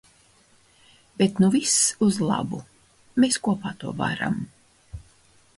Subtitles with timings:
[1.19, 1.75] Bet nu viss
[2.07, 2.63] uz labu.
[3.25, 4.45] Mēs kopā to varam.